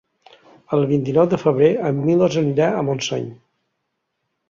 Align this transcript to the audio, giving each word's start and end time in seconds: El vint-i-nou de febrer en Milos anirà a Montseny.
El 0.77 0.85
vint-i-nou 0.91 1.27
de 1.35 1.39
febrer 1.43 1.69
en 1.91 2.01
Milos 2.09 2.41
anirà 2.43 2.73
a 2.73 2.83
Montseny. 2.91 3.33